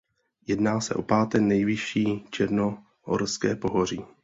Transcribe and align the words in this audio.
Jedná 0.47 0.81
se 0.81 0.93
o 0.95 1.01
páté 1.03 1.39
nejvyšší 1.41 2.23
černohorské 2.29 3.55
pohoří. 3.55 4.05